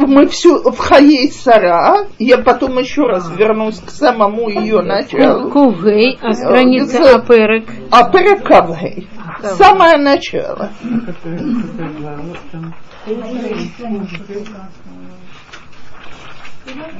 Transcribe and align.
Мы 0.00 0.26
всю 0.28 0.70
в 0.70 0.78
Хаей 0.78 1.30
Сара, 1.30 2.06
я 2.18 2.38
потом 2.38 2.78
еще 2.78 3.02
раз 3.02 3.30
вернусь 3.36 3.80
к 3.80 3.90
самому 3.90 4.48
ее 4.48 4.82
началу. 4.82 5.50
Кувгей, 5.50 6.18
а 6.22 6.32
страница 6.32 7.02
Э, 7.02 7.14
Аперек. 7.16 7.68
А 7.90 8.10
перед 8.10 8.42
Кавгей. 8.42 9.08
Самое 9.42 9.96
начало. 9.98 10.70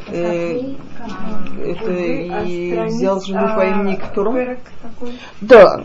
Э, 0.08 0.60
Это 1.64 1.90
и 1.92 2.80
взял 2.86 3.20
жену 3.20 3.48
по 3.54 3.64
имени 3.64 3.96
Ктура? 3.96 4.56
Да. 5.40 5.82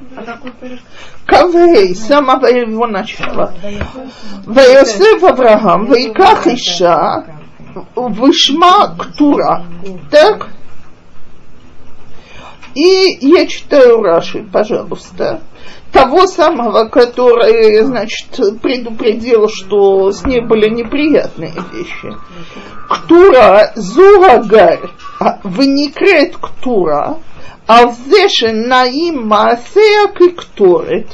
Кавей, 1.25 1.95
с 1.95 2.07
самого 2.07 2.45
его 2.47 2.87
начала. 2.87 3.53
Вайосеф 4.45 5.23
Авраам, 5.23 5.85
Вайках 5.87 6.47
Иша, 6.47 7.25
Вышма 7.95 8.95
Ктура. 8.97 9.63
Так? 10.09 10.49
И 12.75 13.17
я 13.21 13.45
читаю 13.45 14.01
Раши, 14.01 14.43
пожалуйста, 14.51 15.41
того 15.91 16.25
самого, 16.25 16.87
который, 16.89 17.83
значит, 17.83 18.27
предупредил, 18.61 19.47
что 19.47 20.11
с 20.11 20.25
ней 20.25 20.41
были 20.41 20.69
неприятные 20.69 21.53
вещи. 21.71 22.09
Ктура 22.89 23.71
зурагарь, 23.75 24.89
а, 25.19 25.39
выникает 25.43 26.35
ктура, 26.37 27.17
а 27.67 27.85
вздеше 27.85 28.51
наим 28.51 29.27
маасея 29.27 30.07
кикторит, 30.07 31.07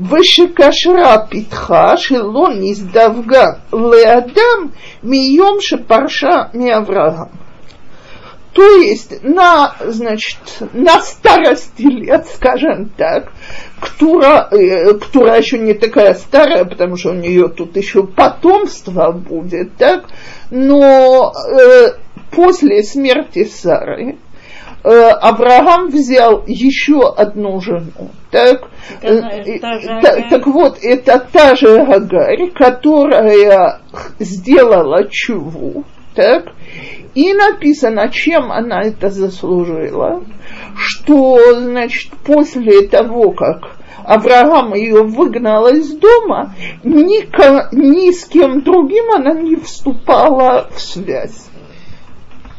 ושקשרה 0.00 1.18
פיתחה 1.28 1.96
שלא 1.96 2.48
נזדווגה 2.60 3.46
לאדם 3.72 4.68
מיום 5.02 5.56
שפרשה 5.60 6.36
מאברהם. 6.54 7.45
То 8.56 8.76
есть 8.78 9.22
на, 9.22 9.76
значит, 9.84 10.38
на 10.72 11.02
старости 11.02 11.82
лет, 11.82 12.26
скажем 12.26 12.88
так, 12.96 13.30
Ктура, 13.78 14.48
э, 14.50 14.94
Ктура 14.94 15.36
еще 15.36 15.58
не 15.58 15.74
такая 15.74 16.14
старая, 16.14 16.64
потому 16.64 16.96
что 16.96 17.10
у 17.10 17.14
нее 17.14 17.48
тут 17.50 17.76
еще 17.76 18.06
потомство 18.06 19.12
будет, 19.12 19.76
так, 19.76 20.06
но 20.50 21.34
э, 21.52 21.88
после 22.30 22.82
смерти 22.82 23.44
Сары 23.44 24.16
э, 24.82 24.88
Авраам 24.88 25.88
взял 25.88 26.42
еще 26.46 27.12
одну 27.14 27.60
жену, 27.60 28.10
так, 28.30 28.70
Э, 29.02 29.20
та 29.60 29.76
э, 29.76 30.00
та- 30.00 30.28
так 30.30 30.46
вот, 30.46 30.78
это 30.82 31.18
та 31.30 31.54
же 31.56 31.78
Агарь, 31.82 32.50
которая 32.54 33.80
сделала 34.18 35.04
чуву, 35.10 35.84
так, 36.14 36.46
и 37.16 37.32
написано, 37.32 38.10
чем 38.10 38.52
она 38.52 38.82
это 38.82 39.08
заслужила, 39.08 40.22
что, 40.76 41.54
значит, 41.54 42.12
после 42.24 42.86
того, 42.86 43.30
как 43.30 43.78
Авраам 44.04 44.74
ее 44.74 45.02
выгнал 45.02 45.66
из 45.68 45.96
дома, 45.96 46.54
ни, 46.84 47.22
ко- 47.24 47.70
ни 47.72 48.12
с 48.12 48.26
кем 48.26 48.60
другим 48.60 49.10
она 49.14 49.32
не 49.32 49.56
вступала 49.56 50.68
в 50.70 50.78
связь. 50.78 51.48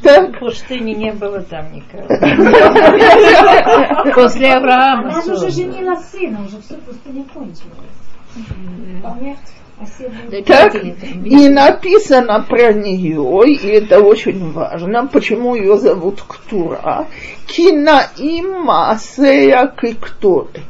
Так? 0.02 0.36
В 0.36 0.40
пустыне 0.40 0.96
не 0.96 1.12
было 1.12 1.42
там 1.42 1.72
никого. 1.74 2.08
После 4.16 4.54
Авраама. 4.54 5.12
Она 5.12 5.22
же 5.22 5.52
женила 5.52 5.96
сына, 5.98 6.40
уже 6.48 6.60
все 6.62 6.78
пустыня 6.78 7.24
кончилось. 7.32 7.62
Так, 10.48 10.76
и 10.76 11.50
написано 11.50 12.44
про 12.50 12.74
нее, 12.74 13.54
и 13.54 13.68
это 13.68 14.00
очень 14.00 14.52
важно, 14.52 15.06
почему 15.06 15.56
ее 15.56 15.78
зовут 15.78 16.22
Ктура, 16.22 17.06
Кина 17.46 18.08
има 18.18 18.98
сея 19.00 19.72
кикторит, 19.80 20.66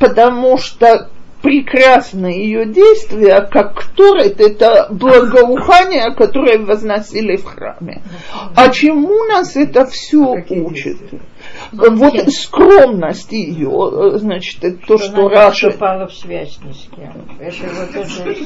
потому 0.00 0.58
что 0.58 1.08
прекрасные 1.40 2.44
ее 2.44 2.66
действия, 2.66 3.42
как 3.42 3.74
Кторит, 3.74 4.40
это 4.40 4.88
благоухание, 4.90 6.12
которое 6.14 6.58
возносили 6.58 7.36
в 7.36 7.44
храме. 7.44 8.02
А 8.56 8.70
чему 8.70 9.24
нас 9.24 9.56
это 9.56 9.86
все 9.86 10.42
учит? 10.48 10.98
Вот 11.72 12.14
скромность 12.32 13.32
ее, 13.32 14.18
значит, 14.18 14.64
это 14.64 14.86
то, 14.86 14.98
что 14.98 15.26
она 15.26 15.46
Раша 15.46 15.66
не 15.66 15.70
вступала 15.72 16.06
в 16.06 16.14
связь 16.14 16.58
ни 16.64 16.72
с 16.72 16.88
кем. 16.94 17.12
Это 17.38 17.66
вот 17.74 17.92
тоже... 17.94 18.36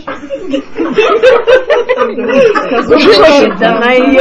Женщина, 2.89 3.57
Да, 3.59 3.77
она 3.77 3.93
ее 3.93 4.21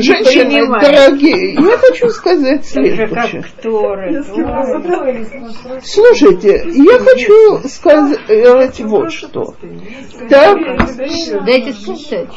Женщины, 0.00 0.66
дорогие, 0.80 1.54
я 1.54 1.76
хочу 1.78 2.08
сказать 2.10 2.64
следующее. 2.64 3.44
Торы. 3.62 4.22
Слушайте, 5.82 6.62
я 6.66 6.98
хочу 6.98 7.68
сказать 7.68 8.80
вот 8.80 9.12
что. 9.12 9.54
Так, 10.28 10.58
Дайте 11.44 11.72
сказать. 11.72 12.28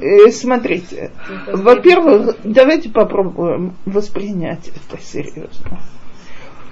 э, 0.00 0.30
смотрите, 0.30 1.10
во-первых, 1.52 2.36
давайте 2.44 2.90
попробуем 2.90 3.76
воспринять 3.86 4.51
это 4.60 5.02
серьезно. 5.02 5.80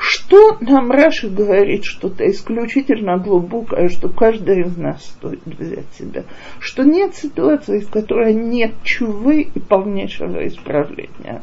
Что 0.03 0.57
нам 0.61 0.91
Раши 0.91 1.29
говорит 1.29 1.85
что-то 1.85 2.27
исключительно 2.31 3.19
глубокое, 3.19 3.89
что 3.91 4.09
каждый 4.09 4.63
из 4.63 4.77
нас 4.79 5.05
стоит 5.05 5.45
взять 5.45 5.93
себя? 5.99 6.25
Что 6.59 6.85
нет 6.85 7.15
ситуации, 7.15 7.81
в 7.81 7.91
которой 7.91 8.33
нет 8.33 8.73
чувы 8.83 9.43
и 9.43 9.61
полнейшего 9.61 10.47
исправления. 10.49 11.43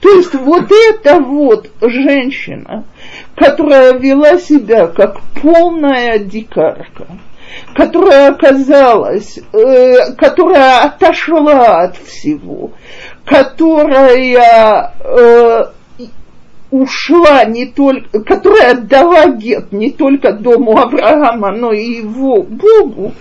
То 0.00 0.10
есть 0.10 0.34
вот 0.34 0.70
эта 0.70 1.18
вот 1.20 1.70
женщина, 1.80 2.84
которая 3.34 3.98
вела 3.98 4.36
себя 4.36 4.86
как 4.86 5.22
полная 5.40 6.18
дикарка, 6.18 7.06
которая 7.74 8.30
оказалась, 8.30 9.38
э, 9.52 10.14
которая 10.16 10.82
отошла 10.84 11.82
от 11.82 11.96
всего, 11.96 12.72
которая 13.24 14.92
э, 15.00 15.64
ушла 16.70 17.44
не 17.44 17.66
только, 17.66 18.20
которая 18.20 18.72
отдала 18.72 19.26
гет 19.28 19.72
не 19.72 19.90
только 19.90 20.32
дому 20.32 20.78
Авраама, 20.78 21.52
но 21.52 21.72
и 21.72 21.98
его 21.98 22.42
Богу, 22.42 23.12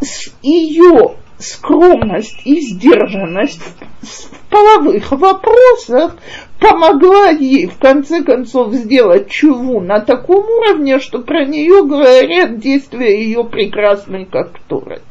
с 0.00 0.32
ее 0.42 1.16
скромность 1.40 2.40
и 2.44 2.60
сдержанность 2.60 3.60
в, 4.02 4.50
половых 4.50 5.12
вопросах 5.12 6.16
помогла 6.58 7.30
ей 7.30 7.66
в 7.66 7.78
конце 7.78 8.22
концов 8.22 8.74
сделать 8.74 9.30
чуву 9.30 9.80
на 9.80 10.00
таком 10.00 10.44
уровне, 10.44 10.98
что 10.98 11.20
про 11.20 11.46
нее 11.46 11.84
говорят 11.84 12.58
действия 12.58 13.22
ее 13.22 13.44
прекрасной 13.44 14.26
как 14.26 14.58
Торет. 14.68 15.02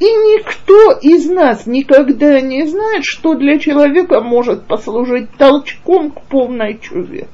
И 0.00 0.04
никто 0.04 0.92
из 1.00 1.30
нас 1.30 1.66
никогда 1.66 2.40
не 2.40 2.66
знает, 2.66 3.04
что 3.04 3.34
для 3.34 3.58
человека 3.58 4.20
может 4.20 4.66
послужить 4.66 5.30
толчком 5.38 6.10
к 6.10 6.22
полной 6.24 6.78
чуве. 6.78 7.28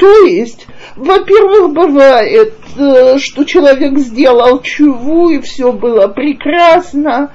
То 0.00 0.24
есть, 0.24 0.66
во-первых, 0.96 1.74
бывает, 1.74 2.54
э, 2.78 3.18
что 3.18 3.44
человек 3.44 3.98
сделал 3.98 4.62
чуву, 4.62 5.28
и 5.28 5.40
все 5.40 5.72
было 5.72 6.08
прекрасно, 6.08 7.34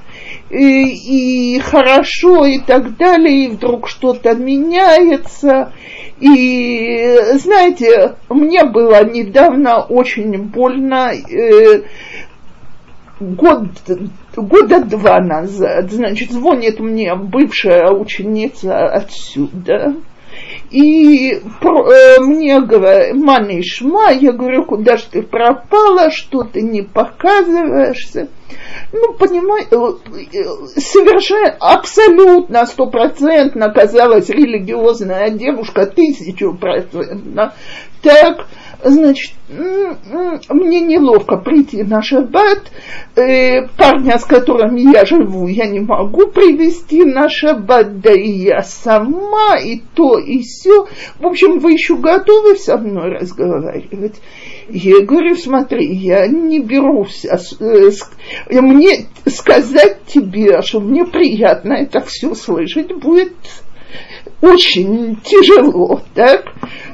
и, 0.50 1.54
и 1.54 1.60
хорошо, 1.60 2.44
и 2.44 2.58
так 2.58 2.96
далее, 2.96 3.44
и 3.44 3.48
вдруг 3.50 3.88
что-то 3.88 4.34
меняется. 4.34 5.72
И, 6.18 7.16
знаете, 7.34 8.16
мне 8.28 8.64
было 8.64 9.04
недавно 9.04 9.82
очень 9.82 10.36
больно, 10.42 11.12
э, 11.12 11.82
год, 13.20 13.68
года 14.34 14.80
два 14.80 15.20
назад, 15.20 15.92
значит, 15.92 16.32
звонит 16.32 16.80
мне 16.80 17.14
бывшая 17.14 17.92
ученица 17.92 18.88
отсюда, 18.88 19.94
и 20.70 21.32
э, 21.32 22.20
мне 22.20 22.60
говорят, 22.60 23.14
Манишма, 23.14 24.10
я 24.10 24.32
говорю, 24.32 24.64
куда 24.64 24.96
же 24.96 25.04
ты 25.10 25.22
пропала, 25.22 26.10
что 26.10 26.42
ты 26.42 26.62
не 26.62 26.82
показываешься. 26.82 28.28
Ну, 28.92 29.14
понимаете, 29.14 29.76
совершенно, 30.76 31.56
абсолютно, 31.60 32.66
стопроцентно 32.66 33.70
казалась 33.70 34.28
религиозная 34.28 35.30
девушка, 35.30 35.86
тысячу 35.86 36.54
процентно. 36.54 37.54
Так, 38.02 38.46
Значит, 38.88 39.32
мне 39.48 40.80
неловко 40.80 41.38
прийти 41.38 41.82
на 41.82 42.02
шаббат. 42.02 42.70
Э, 43.16 43.66
парня, 43.76 44.16
с 44.16 44.24
которым 44.24 44.76
я 44.76 45.04
живу, 45.04 45.48
я 45.48 45.66
не 45.66 45.80
могу 45.80 46.28
привести 46.28 47.04
на 47.04 47.28
шаббат, 47.28 47.98
да 48.00 48.12
и 48.12 48.30
я 48.30 48.62
сама, 48.62 49.56
и 49.58 49.80
то, 49.94 50.18
и 50.18 50.40
все. 50.42 50.86
В 51.18 51.26
общем, 51.26 51.58
вы 51.58 51.72
еще 51.72 51.96
готовы 51.96 52.54
со 52.54 52.78
мной 52.78 53.18
разговаривать? 53.18 54.20
Я 54.68 55.00
говорю, 55.00 55.34
смотри, 55.34 55.92
я 55.92 56.28
не 56.28 56.60
берусь, 56.60 57.24
э, 57.24 57.38
с- 57.38 58.08
мне 58.48 59.06
сказать 59.26 60.04
тебе, 60.06 60.62
что 60.62 60.78
мне 60.78 61.04
приятно 61.04 61.72
это 61.72 62.00
все 62.02 62.34
слышать, 62.36 62.94
будет 62.94 63.32
очень 64.46 65.16
тяжело, 65.16 66.02
так? 66.14 66.46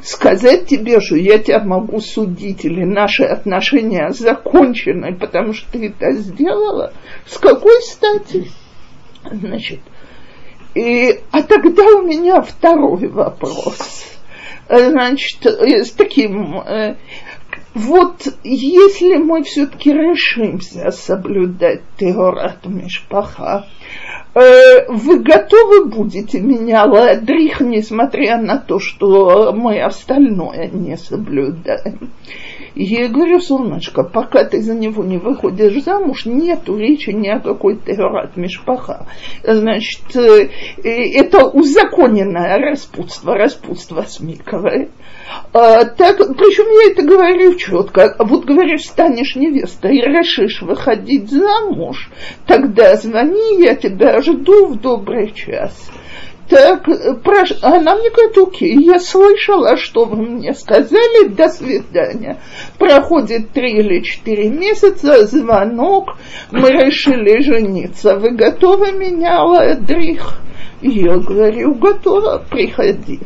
Сказать 0.02 0.66
тебе, 0.66 1.00
что 1.00 1.16
я 1.16 1.38
тебя 1.38 1.62
могу 1.62 2.00
судить 2.00 2.64
или 2.64 2.84
наши 2.84 3.22
отношения 3.22 4.10
закончены, 4.10 5.16
потому 5.16 5.52
что 5.52 5.70
ты 5.72 5.88
это 5.88 6.12
сделала, 6.12 6.92
с 7.26 7.38
какой 7.38 7.80
стати? 7.82 8.50
Значит, 9.30 9.80
и, 10.74 11.20
а 11.30 11.42
тогда 11.42 11.84
у 11.98 12.02
меня 12.02 12.40
второй 12.40 13.08
вопрос. 13.08 14.06
Значит, 14.68 15.44
э, 15.44 15.84
с 15.84 15.92
таким, 15.92 16.56
э, 16.60 16.96
вот 17.74 18.26
если 18.42 19.16
мы 19.16 19.42
все-таки 19.42 19.92
решимся 19.92 20.90
соблюдать 20.90 21.82
Теорат 21.98 22.64
Мишпаха, 22.64 23.66
вы 24.34 25.18
готовы 25.18 25.86
будете 25.86 26.40
меня 26.40 26.84
ладрих, 26.84 27.60
несмотря 27.60 28.40
на 28.40 28.58
то, 28.58 28.78
что 28.78 29.52
мы 29.52 29.82
остальное 29.82 30.68
не 30.68 30.96
соблюдаем? 30.96 32.10
Я 32.74 33.08
говорю, 33.08 33.40
солнышко, 33.40 34.02
пока 34.02 34.44
ты 34.44 34.62
за 34.62 34.74
него 34.74 35.04
не 35.04 35.18
выходишь 35.18 35.82
замуж, 35.84 36.24
нету 36.24 36.76
речи 36.76 37.10
ни 37.10 37.28
о 37.28 37.40
какой 37.40 37.76
Теорат 37.76 38.36
Мишпаха. 38.36 39.06
Значит, 39.42 40.16
э, 40.16 40.48
э, 40.82 41.12
это 41.18 41.46
узаконенное 41.46 42.58
распутство, 42.58 43.34
распутство 43.34 44.02
смиковое. 44.02 44.88
А, 45.52 45.84
так, 45.84 46.16
причем 46.16 46.86
я 46.86 46.92
это 46.92 47.02
говорю 47.02 47.54
четко. 47.56 48.16
Вот 48.18 48.44
говоришь, 48.44 48.86
станешь 48.86 49.36
невестой 49.36 49.98
и 49.98 50.02
решишь 50.02 50.62
выходить 50.62 51.30
замуж, 51.30 52.10
тогда 52.46 52.96
звони, 52.96 53.62
я 53.62 53.74
тебя 53.74 54.20
жду 54.22 54.66
в 54.66 54.80
добрый 54.80 55.32
час. 55.32 55.90
Так, 56.52 56.86
э, 56.86 57.14
прош... 57.14 57.54
она 57.62 57.94
мне 57.94 58.10
говорит, 58.10 58.36
окей, 58.36 58.76
я 58.84 58.98
слышала, 58.98 59.78
что 59.78 60.04
вы 60.04 60.16
мне 60.22 60.52
сказали, 60.52 61.28
до 61.28 61.48
свидания. 61.48 62.42
Проходит 62.78 63.52
три 63.52 63.78
или 63.78 64.02
четыре 64.02 64.50
месяца, 64.50 65.26
звонок, 65.26 66.10
мы 66.50 66.68
решили 66.68 67.40
жениться. 67.40 68.18
Вы 68.18 68.36
готовы 68.36 68.92
меня, 68.92 69.42
Ладрих? 69.44 70.42
Я 70.82 71.16
говорю, 71.16 71.74
готова, 71.74 72.44
приходи. 72.50 73.20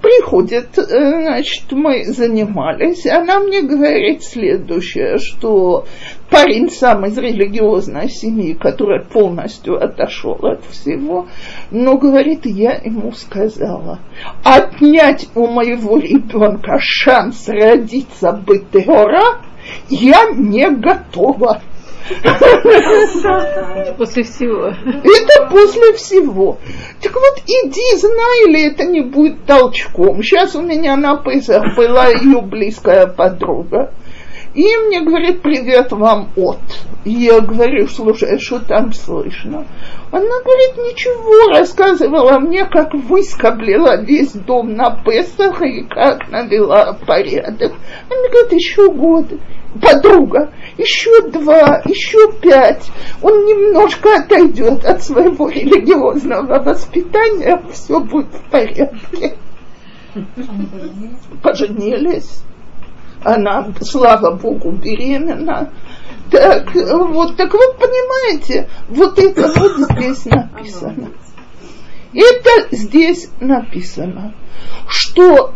Приходит, 0.00 0.76
э, 0.76 0.82
значит, 0.82 1.70
мы 1.70 2.04
занимались, 2.06 3.06
она 3.06 3.38
мне 3.38 3.62
говорит 3.62 4.24
следующее, 4.24 5.18
что 5.18 5.84
парень 6.32 6.70
сам 6.70 7.04
из 7.04 7.16
религиозной 7.18 8.08
семьи, 8.08 8.54
который 8.54 9.04
полностью 9.04 9.82
отошел 9.82 10.38
от 10.42 10.64
всего, 10.64 11.28
но, 11.70 11.98
говорит, 11.98 12.46
я 12.46 12.72
ему 12.72 13.12
сказала, 13.12 14.00
отнять 14.42 15.28
у 15.34 15.46
моего 15.46 15.98
ребенка 15.98 16.78
шанс 16.80 17.48
родиться 17.48 18.32
бытеора 18.32 19.42
я 19.88 20.30
не 20.34 20.68
готова. 20.70 21.60
После 23.96 24.24
всего. 24.24 24.66
Это 24.66 25.48
после 25.50 25.92
всего. 25.94 26.58
Так 27.00 27.14
вот, 27.14 27.42
иди, 27.46 27.96
знай, 27.96 28.48
или 28.48 28.72
это 28.72 28.84
не 28.84 29.02
будет 29.02 29.44
толчком. 29.44 30.20
Сейчас 30.22 30.56
у 30.56 30.62
меня 30.62 30.96
на 30.96 31.16
Песах 31.18 31.76
была 31.76 32.08
ее 32.08 32.40
близкая 32.40 33.06
подруга. 33.06 33.92
И 34.54 34.76
мне 34.86 35.00
говорит, 35.00 35.40
привет 35.40 35.92
вам 35.92 36.28
от. 36.36 36.58
И 37.04 37.10
я 37.10 37.40
говорю, 37.40 37.86
слушай, 37.88 38.34
а 38.34 38.38
что 38.38 38.58
там 38.60 38.92
слышно? 38.92 39.66
Она 40.10 40.40
говорит, 40.44 40.76
ничего, 40.76 41.58
рассказывала 41.58 42.38
мне, 42.38 42.66
как 42.66 42.92
выскоблила 42.92 44.02
весь 44.02 44.32
дом 44.32 44.74
на 44.74 44.90
Песах 45.04 45.62
и 45.62 45.84
как 45.84 46.28
навела 46.28 46.98
порядок. 47.06 47.72
Она 48.10 48.28
говорит, 48.30 48.52
еще 48.52 48.90
год. 48.90 49.26
Подруга, 49.80 50.52
еще 50.76 51.30
два, 51.30 51.80
еще 51.86 52.30
пять. 52.42 52.90
Он 53.22 53.46
немножко 53.46 54.16
отойдет 54.16 54.84
от 54.84 55.02
своего 55.02 55.48
религиозного 55.48 56.62
воспитания, 56.62 57.58
все 57.72 57.98
будет 58.00 58.34
в 58.34 58.50
порядке. 58.50 59.38
Поженились 61.42 62.42
она, 63.24 63.72
слава 63.80 64.32
богу, 64.36 64.72
беременна. 64.72 65.72
Так 66.30 66.74
вот, 66.74 67.36
так 67.36 67.52
вот 67.52 67.78
понимаете, 67.78 68.68
вот 68.88 69.18
это 69.18 69.52
вот 69.54 69.72
здесь 69.90 70.24
написано. 70.24 71.10
Это 72.14 72.74
здесь 72.76 73.28
написано, 73.40 74.34
что 74.88 75.52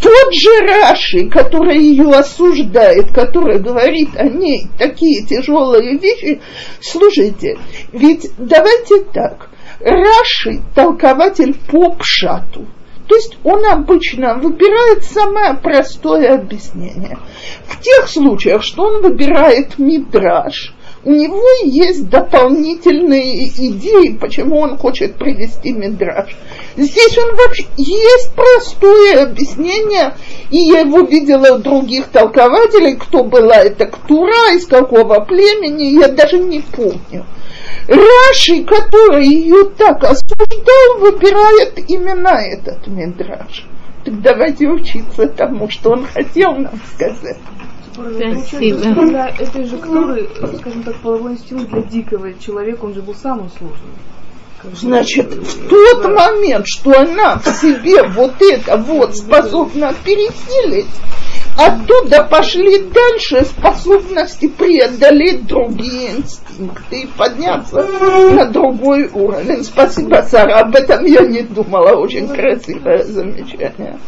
тот 0.00 0.34
же 0.34 0.66
Раши, 0.66 1.28
который 1.30 1.78
ее 1.78 2.10
осуждает, 2.10 3.12
который 3.12 3.58
говорит 3.58 4.10
о 4.16 4.28
ней 4.28 4.68
такие 4.78 5.24
тяжелые 5.24 5.98
вещи, 5.98 6.40
слушайте, 6.80 7.58
ведь 7.92 8.30
давайте 8.36 9.04
так, 9.04 9.48
Раши 9.80 10.60
толкователь 10.74 11.54
по 11.70 11.94
пшату– 11.94 12.66
то 13.10 13.16
есть 13.16 13.36
он 13.42 13.66
обычно 13.66 14.36
выбирает 14.36 15.02
самое 15.02 15.54
простое 15.54 16.32
объяснение. 16.36 17.18
В 17.66 17.80
тех 17.80 18.08
случаях, 18.08 18.62
что 18.62 18.84
он 18.84 19.02
выбирает 19.02 19.80
мидраж, 19.80 20.72
у 21.02 21.10
него 21.10 21.44
есть 21.64 22.08
дополнительные 22.08 23.48
идеи, 23.48 24.16
почему 24.16 24.60
он 24.60 24.78
хочет 24.78 25.16
привести 25.16 25.72
мидраж. 25.72 26.36
Здесь 26.76 27.18
он 27.18 27.34
вообще 27.34 27.66
есть 27.78 28.32
простое 28.36 29.24
объяснение, 29.24 30.14
и 30.52 30.58
я 30.58 30.80
его 30.80 31.00
видела 31.00 31.56
у 31.56 31.58
других 31.58 32.06
толкователей, 32.12 32.94
кто 32.94 33.24
была 33.24 33.56
эта 33.56 33.86
ктура, 33.86 34.54
из 34.54 34.66
какого 34.66 35.18
племени, 35.24 35.98
я 36.00 36.06
даже 36.06 36.38
не 36.38 36.60
помню. 36.60 37.26
Раши, 37.88 38.64
который 38.64 39.26
ее 39.26 39.64
так 39.76 40.02
осуждал, 40.04 40.98
выбирает 40.98 41.78
именно 41.88 42.28
этот 42.28 42.86
мидраж. 42.86 43.66
Так 44.04 44.20
давайте 44.22 44.68
учиться 44.68 45.28
тому, 45.28 45.68
что 45.68 45.90
он 45.90 46.06
хотел 46.06 46.54
нам 46.54 46.78
сказать. 46.94 47.38
Спасибо. 47.92 48.94
Когда 48.94 49.28
этой 49.28 49.64
же 49.64 49.76
Ктуры, 49.76 50.28
скажем 50.58 50.82
так, 50.84 50.96
половой 50.96 51.32
инстинкт 51.32 51.70
для 51.70 51.82
дикого 51.82 52.32
человека, 52.34 52.84
он 52.84 52.94
же 52.94 53.02
был 53.02 53.14
самым 53.14 53.50
сложным. 53.50 53.90
Значит, 54.74 55.32
э, 55.32 55.40
в 55.40 55.68
тот 55.68 56.04
момент, 56.04 56.66
что 56.66 56.98
она 56.98 57.38
в 57.38 57.46
себе 57.46 58.02
вот 58.08 58.34
это 58.40 58.76
вот 58.76 59.16
способна 59.16 59.94
пересилить, 60.04 60.86
оттуда 61.60 62.24
пошли 62.24 62.78
дальше 62.78 63.44
способности 63.44 64.48
преодолеть 64.48 65.46
другие 65.46 66.12
инстинкты 66.12 67.02
и 67.02 67.06
подняться 67.06 67.82
на 67.82 68.46
другой 68.46 69.08
уровень. 69.08 69.62
Спасибо, 69.64 70.22
Сара, 70.22 70.60
об 70.60 70.74
этом 70.74 71.04
я 71.04 71.20
не 71.20 71.42
думала. 71.42 71.96
Очень 71.96 72.28
красивое 72.28 73.04
замечание. 73.04 73.98